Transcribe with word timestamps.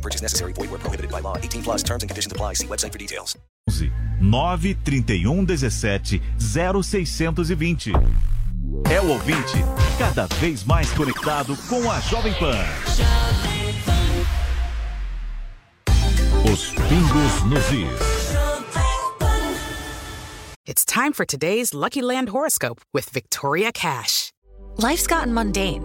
No 0.00 0.02
purchase 0.02 0.22
necessary. 0.22 0.54
Void 0.54 0.70
where 0.70 0.78
prohibited 0.78 1.10
by 1.10 1.20
law. 1.20 1.36
18 1.36 1.62
plus 1.62 1.82
terms 1.82 2.02
and 2.02 2.08
conditions 2.08 2.32
apply. 2.32 2.54
See 2.54 2.66
website 2.66 2.92
for 2.92 2.98
details. 2.98 3.36
931 4.20 5.46
17 5.46 6.22
0620. 6.38 7.92
É 8.90 9.00
o 9.00 9.08
ouvinte 9.10 9.58
cada 9.98 10.26
vez 10.40 10.64
mais 10.64 10.90
conectado 10.92 11.56
com 11.68 11.90
a 11.90 12.00
Jovem 12.00 12.32
Pan. 12.34 12.64
Os 16.50 16.70
pingos 16.70 17.44
nos 17.44 17.72
is. 17.72 18.30
It's 20.66 20.84
time 20.84 21.12
for 21.12 21.26
today's 21.26 21.74
Lucky 21.74 22.00
Land 22.00 22.30
horoscope 22.30 22.80
with 22.92 23.10
Victoria 23.10 23.72
Cash. 23.72 24.32
Life's 24.76 25.06
gotten 25.06 25.34
mundane, 25.34 25.84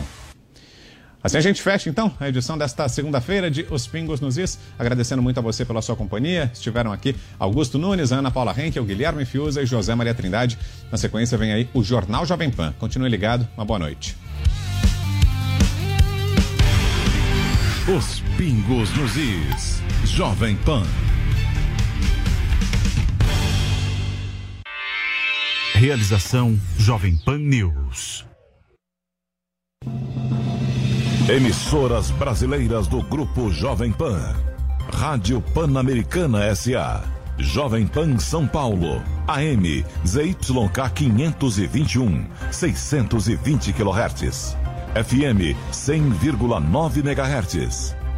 Assim 1.23 1.37
a 1.37 1.41
gente 1.41 1.61
fecha 1.61 1.89
então 1.89 2.11
a 2.19 2.29
edição 2.29 2.57
desta 2.57 2.89
segunda-feira 2.89 3.51
de 3.51 3.65
Os 3.69 3.85
Pingos 3.85 4.19
nos 4.19 4.37
Is. 4.37 4.57
Agradecendo 4.77 5.21
muito 5.21 5.39
a 5.39 5.41
você 5.41 5.63
pela 5.63 5.81
sua 5.81 5.95
companhia. 5.95 6.49
Estiveram 6.53 6.91
aqui 6.91 7.15
Augusto 7.37 7.77
Nunes, 7.77 8.11
Ana 8.11 8.31
Paula 8.31 8.55
Henkel, 8.57 8.83
Guilherme 8.83 9.23
Fiuza 9.25 9.61
e 9.61 9.65
José 9.65 9.93
Maria 9.93 10.15
Trindade. 10.15 10.57
Na 10.91 10.97
sequência 10.97 11.37
vem 11.37 11.53
aí 11.53 11.69
o 11.73 11.83
Jornal 11.83 12.25
Jovem 12.25 12.49
Pan. 12.49 12.73
Continue 12.79 13.09
ligado. 13.09 13.47
Uma 13.55 13.65
boa 13.65 13.79
noite. 13.79 14.17
Os 17.87 18.21
pingos 18.37 18.95
nos 18.95 19.15
is. 19.15 19.81
Jovem 20.05 20.55
Pan. 20.57 20.83
Realização 25.73 26.59
Jovem 26.77 27.17
Pan 27.17 27.39
News. 27.39 28.30
Emissoras 31.31 32.11
brasileiras 32.11 32.87
do 32.87 33.01
Grupo 33.01 33.49
Jovem 33.49 33.93
Pan. 33.93 34.35
Rádio 34.91 35.41
Pan-Americana 35.53 36.53
SA. 36.53 37.05
Jovem 37.37 37.87
Pan 37.87 38.17
São 38.17 38.45
Paulo. 38.45 39.01
AM 39.29 39.63
ZYK 40.05 40.89
521, 40.93 42.25
620 42.51 43.71
kHz. 43.71 44.57
FM 44.93 45.55
100,9 45.71 46.97
MHz. 46.97 48.00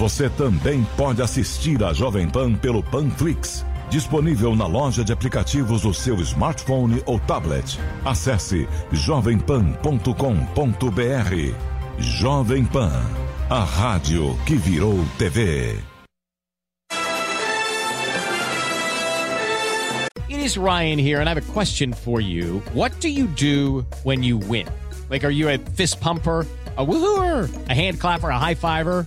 Você 0.00 0.30
também 0.30 0.82
pode 0.96 1.20
assistir 1.20 1.84
a 1.84 1.92
Jovem 1.92 2.26
Pan 2.26 2.54
pelo 2.54 2.82
Panflix, 2.82 3.66
disponível 3.90 4.56
na 4.56 4.66
loja 4.66 5.04
de 5.04 5.12
aplicativos 5.12 5.82
do 5.82 5.92
seu 5.92 6.18
smartphone 6.22 7.02
ou 7.04 7.20
tablet. 7.20 7.78
Acesse 8.02 8.66
jovempan.com.br. 8.90 11.54
Jovem 11.98 12.64
Pan, 12.64 13.02
a 13.50 13.62
rádio 13.62 14.38
que 14.46 14.56
virou 14.56 15.04
TV. 15.18 15.78
It 20.30 20.40
is 20.40 20.56
Ryan 20.56 20.98
here, 20.98 21.20
and 21.20 21.28
I 21.28 21.34
have 21.34 21.46
a 21.46 21.52
question 21.52 21.92
for 21.92 22.22
you. 22.22 22.62
What 22.72 22.98
do 23.02 23.10
you 23.10 23.26
do 23.26 23.84
when 24.02 24.22
you 24.22 24.38
win? 24.38 24.66
Like, 25.10 25.26
are 25.26 25.30
you 25.30 25.50
a 25.50 25.58
fist 25.58 26.00
pumper? 26.00 26.46
A 26.78 26.86
woohooer, 26.86 27.50
a 27.68 27.74
hand 27.74 28.00
clapper, 28.00 28.30
a 28.30 28.38
high 28.38 28.54
fiver. 28.54 29.06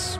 Hot. 0.00 0.18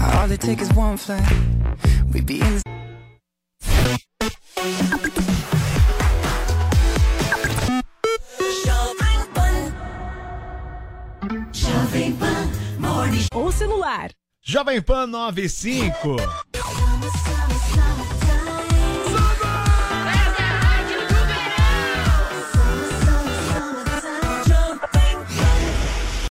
All 0.00 0.30
it 0.30 0.40
takes 0.40 0.62
is 0.62 0.72
one 0.72 0.96
flight. 0.96 1.30
We 2.14 2.22
be 2.22 2.40
in 2.40 2.54
the 2.56 2.62
Ou 13.34 13.50
celular. 13.50 14.21
Jovem 14.44 14.82
Pan 14.82 15.08
95. 15.08 16.51